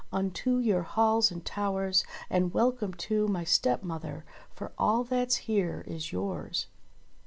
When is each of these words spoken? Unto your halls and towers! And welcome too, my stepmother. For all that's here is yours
Unto 0.11 0.57
your 0.57 0.81
halls 0.81 1.29
and 1.29 1.45
towers! 1.45 2.03
And 2.27 2.55
welcome 2.55 2.91
too, 2.95 3.27
my 3.27 3.43
stepmother. 3.43 4.25
For 4.51 4.71
all 4.75 5.03
that's 5.03 5.35
here 5.45 5.83
is 5.85 6.11
yours 6.11 6.65